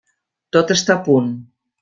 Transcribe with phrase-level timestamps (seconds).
[0.57, 1.29] Tot està a punt.